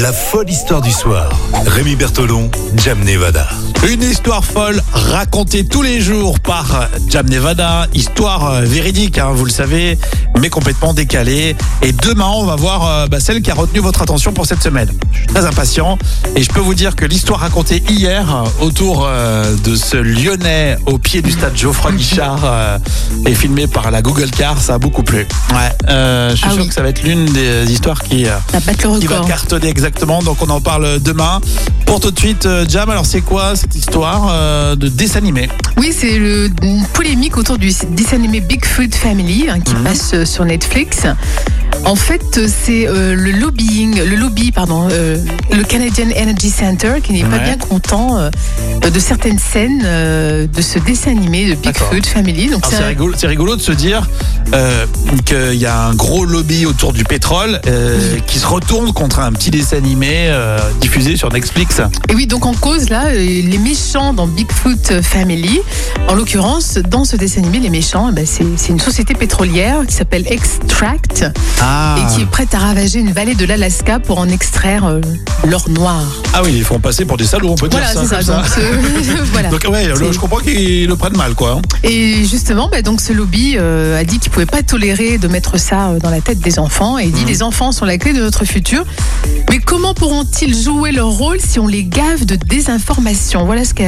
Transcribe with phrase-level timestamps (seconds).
[0.00, 1.30] La folle histoire du soir.
[1.66, 3.46] Rémi Bertolon, Jam Nevada.
[3.88, 9.44] Une histoire folle racontée tous les jours par Jam Nevada, histoire euh, véridique, hein, vous
[9.44, 9.98] le savez,
[10.40, 11.54] mais complètement décalée.
[11.82, 14.62] Et demain, on va voir euh, bah, celle qui a retenu votre attention pour cette
[14.62, 14.90] semaine.
[15.12, 15.96] Je suis très impatient
[16.34, 20.76] et je peux vous dire que l'histoire racontée hier euh, autour euh, de ce Lyonnais
[20.86, 22.78] au pied du stade Geoffroy Guichard euh,
[23.26, 25.26] et filmé par la Google Car, ça a beaucoup plu.
[25.52, 25.56] Ouais,
[25.88, 26.68] euh, je suis Ah sûr oui.
[26.68, 28.26] que ça va être l'une des histoires qui...
[28.26, 29.28] euh, Ça bat le qui va record.
[29.28, 30.22] cartonner exactement.
[30.22, 31.40] Donc on en parle demain.
[31.86, 35.48] Pour tout de suite, euh, Jam, alors c'est quoi cette histoire euh, de dessin animé?
[35.76, 40.24] Oui, c'est le- une polémique autour du dessin animé Bigfoot Family hein, qui passe euh,
[40.24, 41.00] sur Netflix.
[41.84, 45.18] En fait, c'est euh, le lobbying, le lobby, pardon, euh,
[45.52, 48.30] le Canadian Energy Center qui n'est pas bien content euh,
[48.80, 51.54] de certaines scènes de ce dessin animé de.
[51.54, 52.48] Bigfoot Family.
[52.48, 54.08] Donc Alors, c'est rigolo, c'est rigolo de se dire
[54.52, 54.86] euh,
[55.24, 59.32] qu'il y a un gros lobby autour du pétrole euh, qui se retourne contre un
[59.32, 61.80] petit dessin animé euh, diffusé sur Netflix.
[62.08, 65.60] Et oui, donc en cause, là, euh, les méchants dans Bigfoot Family,
[66.08, 69.94] en l'occurrence, dans ce dessin animé, les méchants, eh ben, c'est une société pétrolière qui
[69.94, 71.24] s'appelle Extract
[71.60, 75.00] Ah, et qui est prête à ravager une vallée de l'Alaska pour en extraire
[75.46, 76.02] l'or noir.
[76.32, 78.22] ah oui, ils font passer pour des salauds, on peut Voilà, dire ça.
[78.22, 78.32] ça.
[78.34, 78.60] comme ça.
[78.60, 79.48] Donc, voilà.
[79.48, 81.52] Donc ouais, le- C'est- je comprends qu'ils le prennent mal, quoi.
[81.58, 81.62] hein.
[81.82, 85.90] Et justement, bah, donc ce lobby a dit qu'il pouvait pas tolérer de mettre ça
[85.90, 86.98] euh, dans la tête des enfants.
[86.98, 87.18] Et il Mmh.
[87.18, 88.84] dit les enfants sont la clé de notre futur.
[89.48, 93.44] Mais comment pourront-ils jouer leur rôle si on les gave de désinformation?
[93.44, 93.84] Voilà ce qu'a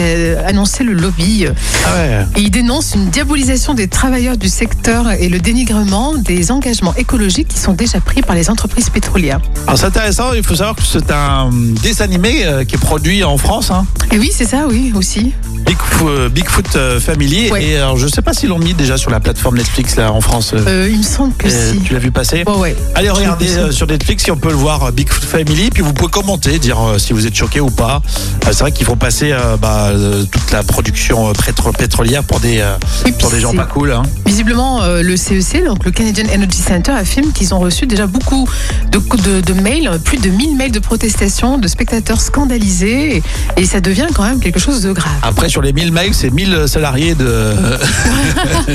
[0.47, 1.47] annoncé le lobby.
[1.84, 2.27] Ah ouais.
[2.36, 7.48] Et il dénonce une diabolisation des travailleurs du secteur et le dénigrement des engagements écologiques
[7.48, 9.41] qui sont déjà pris par les entreprises pétrolières.
[9.66, 11.50] Alors c'est intéressant, il faut savoir que c'est un
[11.83, 13.72] dessin animé euh, qui est produit en France.
[13.72, 13.84] Hein.
[14.12, 15.33] Et oui, c'est ça, oui, aussi.
[15.67, 17.50] Bigfoot, euh, Bigfoot euh, Family.
[17.50, 17.64] Ouais.
[17.64, 20.20] Et alors, je sais pas s'ils l'ont mis déjà sur la plateforme Netflix là en
[20.20, 20.53] France.
[20.55, 21.81] euh, il me semble que euh, si.
[21.81, 22.77] Tu l'as vu passer ouais.
[22.95, 25.92] Allez regardez Je euh, sur Netflix si on peut le voir Bigfoot Family puis vous
[25.92, 28.00] pouvez commenter dire si vous êtes choqué ou pas.
[28.44, 29.91] C'est vrai qu'ils font passer bah,
[30.31, 32.65] toute la production pétro- pétrolière pour des
[33.19, 33.93] pour des gens pas cool.
[33.93, 34.03] Hein.
[34.25, 38.47] Visiblement, le CEC, donc le Canadian Energy Center, affirme qu'ils ont reçu déjà beaucoup
[38.93, 43.22] de, de, de mails, plus de 1000 mails de protestation de spectateurs scandalisés, et,
[43.56, 45.12] et ça devient quand même quelque chose de grave.
[45.22, 48.75] Après sur les 1000 mails c'est 1000 salariés de, de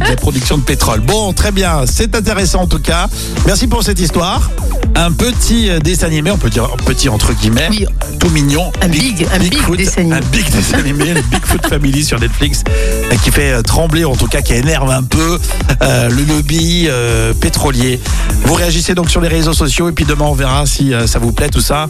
[0.00, 0.98] la production de pétrole.
[0.98, 3.06] Bon très bien c'est intéressant en tout cas.
[3.46, 4.50] Merci pour cette histoire.
[4.96, 7.68] Un petit euh, dessin animé on peut dire petit entre guillemets.
[7.70, 7.86] Oui,
[8.18, 8.72] tout mignon.
[8.82, 10.16] Un big- un big Bigfoot, dessin animé.
[10.16, 14.16] Un big dessin animé, le Bigfoot Family sur Netflix, euh, qui fait euh, trembler, en
[14.16, 15.38] tout cas, qui énerve un peu
[15.82, 18.00] euh, le lobby euh, pétrolier.
[18.44, 21.30] Vous réagissez donc sur les réseaux sociaux et puis demain on verra si ça vous
[21.30, 21.86] plaît tout ça.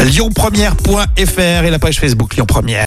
[0.00, 2.86] lyonpremière.fr et la page Facebook Lyon Première.